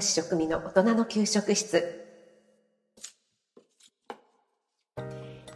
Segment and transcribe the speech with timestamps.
[0.00, 2.04] ス栄養士食味の大人の給食室。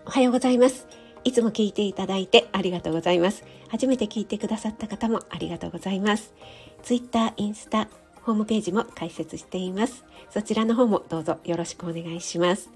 [0.06, 0.86] おはようございます。
[1.24, 3.45] いつも聞いていただいてありがとうございます。
[3.68, 6.34] 初めて聞いてくださった方もありがとうございます。
[6.82, 7.88] ツイッター、インスタ、
[8.23, 10.05] ホームページも開設しています。
[10.32, 12.70] そちらの方もどうぞよろしくお願いします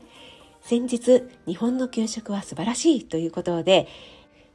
[0.61, 3.89] 先日日本の給食は素晴らしいということで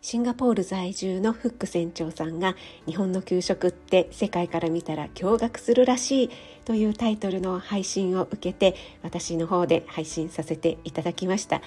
[0.03, 2.55] シンガポール在住のフック船長さんが
[2.87, 6.29] 日本の給食って世界から見たら驚愕するらしい
[6.65, 11.61] というタイトルの配信を受けて私の方で配信させていただきました。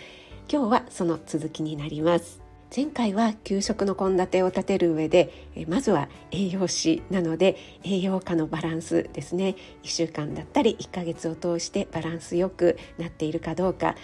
[0.51, 2.41] 今日はその続きになります。
[2.75, 9.55] 前回は給食の献立を立てる上でまずは栄養士なので栄養価のバランスですね。
[9.84, 13.94] 1週間だったり1ヶ月を通してバランスよくなっているかどうか。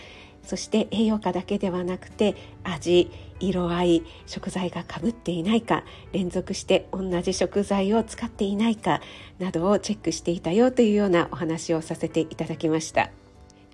[0.44, 3.10] そして栄養価だけではなくて味
[3.40, 9.00] 色合い食材がかぶっていないか連続して同じ食材を使っていないか
[9.38, 13.10] などをチェックしていたよというようなお話をさせていただきました。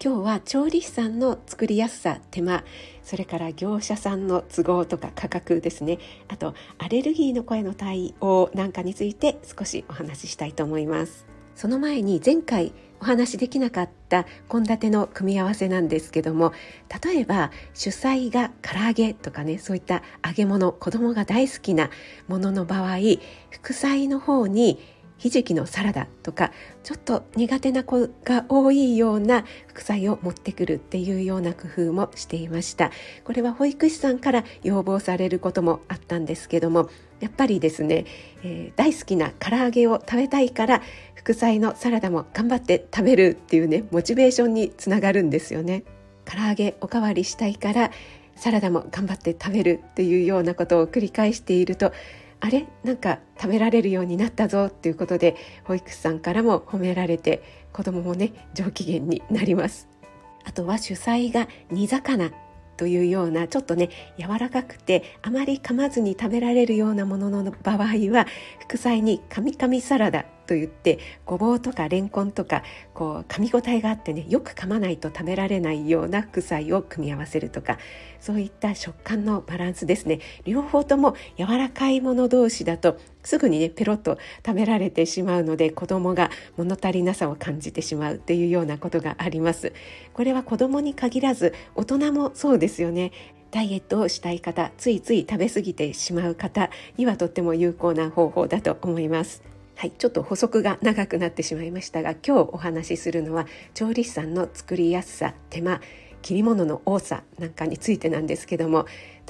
[0.03, 2.65] 今日は調理師さんの作りやすさ手間
[3.03, 5.99] それから業者さんの都合とか価格ですね。
[6.29, 11.25] あとアレルギーの声の対応なんかについて少しお話ししたいと思います。
[11.55, 16.53] その前に前回お話しできなかった献立の組み合わせなんですけども
[17.05, 21.91] 例えば主菜が唐揚げとかねそういった揚げ物子供が大好きな
[22.29, 22.97] ものの場合
[23.51, 24.79] 副菜の方に
[25.19, 32.91] ひじきのサラダとかちょっと苦手な子が多いような副菜を持ってくるっていうような工夫もしていました。
[33.25, 38.05] これは保育士さんから要望されることもあったんですけどもやっぱりですね、
[38.43, 40.83] えー、大好きな唐揚げを食べたいから
[41.15, 45.85] 副菜のサラダも頑張って食べるっていうねモチベーションにつながるんですよね。
[46.25, 47.91] 唐揚げおかわりしたいから
[48.35, 51.93] サラダも頑張って食べるっていうようなことを繰り返していると
[52.41, 52.67] あれ？
[52.85, 57.43] なんか食べられるようになったぞっていうことで保育士さんからも褒められて
[57.73, 59.89] 子供もね上機嫌になります。
[60.45, 62.31] あとは主菜が煮魚
[62.77, 63.89] というようなちょっとね
[64.19, 67.77] 柔らかくてあまり噛まずに食べられるようなものの場合
[68.13, 68.27] は
[68.61, 72.63] 副菜にカミカミサラダと言ってごぼうとかレンコンとか
[72.95, 77.79] こう噛み応えがあってねよく噛まないと食べられないような副菜を組み合わせるとか
[78.21, 80.21] そういった食感のバランスですね。
[80.45, 89.73] 両方とも柔らかいもの同士だとすぐにねペロッと食べられてしまうので子供が物足りなさを感じてしまうっていうようなことがあります。
[90.15, 93.13] これは子供に限らず大人もそうですよね。
[93.51, 99.56] ダイエットをしたい方ついつい食べ過ぎてしまう方にはとっても有効な方法だと思います。
[99.79, 105.83] はい、ちょっと補足が長くなってしまいましたが今日お話しするのは調理師さんの作りやすさ手間
[106.23, 108.87] 切り物の多さなんかについてなんですけども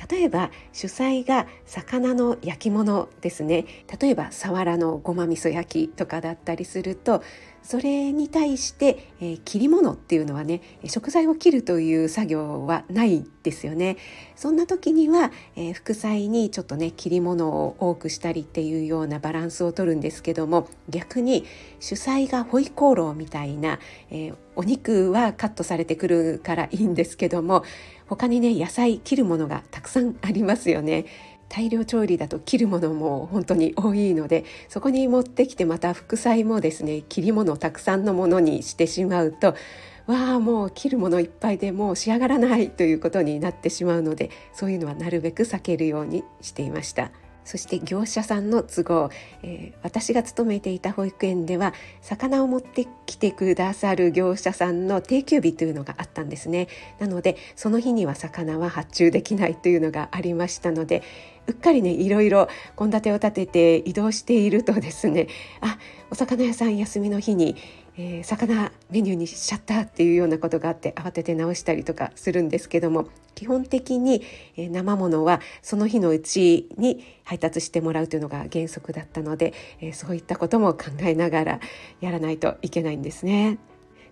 [0.08, 3.64] 例えば主菜が魚の焼き物ですね。
[4.00, 7.22] 例えばサワラのごま味噌焼きとかだったりすると
[7.66, 13.96] それに対して、えー、切り物っていうのはね食材を切るという作業はないですよね。
[14.36, 21.44] そんな時には、えー、副菜にちょっとね切り物を多くしたりっていうようなバランスをとるんですけども逆に
[21.80, 27.64] 主菜がホイコーローみたいな、えー、お肉はカットされてくるからいいんですけども
[28.06, 31.06] 他にね野菜切るものがたくさんありますよね。
[31.48, 39.54] 大量調理だと切るものも本当に多いのでそこに持ってきてまた副菜もですね切り物たくさんのものにしてしまうと
[40.06, 47.10] わあもう切るものいっぱいでもう仕上がらないということになってしまうのでそういうのはなるべく避けるようにしていました。
[47.46, 49.10] そして業者さんの都合、
[49.42, 56.68] えー、私が勤めていた保育園では魚を持ってきてくださる業者さんの定休日というのがあったんですね。
[56.98, 61.02] なのでその日には魚は発注できないというのがありましたので
[61.46, 65.28] うっかりねいろいろ献立を立てて移動しているとですね
[65.60, 65.78] あ
[66.10, 67.56] お魚屋さん休みの日に
[67.98, 74.22] えー、魚メニューにしちゃったっていうようなことがあって慌てて直したりとかするんですけども基本的に、
[74.56, 79.54] 生ものはその日のうちに配達してもらうというのが原則だったので、
[79.92, 81.60] そういったことも考えながら
[82.00, 83.58] やらないといけないんですね。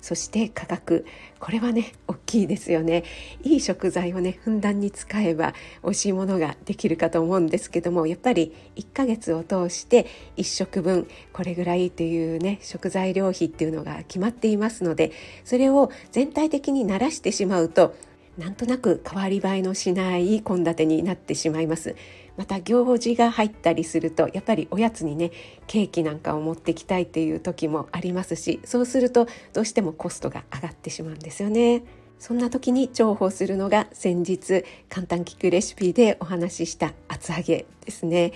[0.04, 1.06] そして価格
[1.40, 3.04] これはね大きいですよね
[3.42, 10.06] いい食材をねふんだんに使えば美味しいものができるかと思うんですけどもやっぱり1ヶ月を通して
[10.36, 15.10] 1食分これぐらいというね食材料費っていうのが決まっていますので
[15.42, 17.96] それを全体的に慣らしてしまうと
[18.38, 21.94] なんとなく変わり映えのしない献立になってしまいます
[22.36, 25.30] また行事が入ったりするとやっぱりおやつにね
[25.66, 31.84] ケーキなんかを持ってきたいっていう時もありますしそうするとどうしてもコストが上がってしまうんですよね。
[32.18, 38.32] そんな時に重宝するのが先日簡単聞くレシピでお話しした厚揚げですね。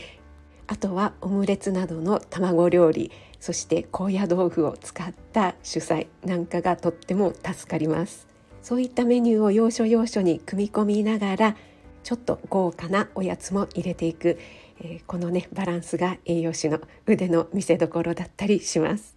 [0.68, 3.10] あとはオムレツなどの卵料理
[3.40, 8.27] そして高野豆腐を使った主菜なんかがとっても助かります
[8.68, 11.56] そういったメニューを要所要所に組み込みながら
[12.02, 14.38] ちょっと豪華なおやつも入れていく、
[14.80, 19.16] えー、このねバランスが栄養士の腕の見せ所だったりします。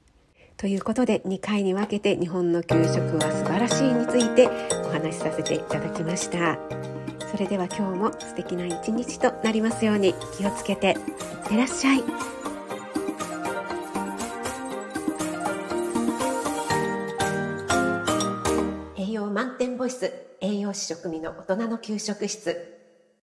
[0.56, 4.48] ということで2回に分けて日本の給食は素晴らしいについて
[4.86, 6.58] お話しさせていただきました。
[7.30, 10.96] それでは今日も素敵な一日となりますように気をつけていっ
[11.50, 12.41] てらっしゃい。
[19.92, 22.81] 栄養満点ボイス栄養士食味の大人の給食室。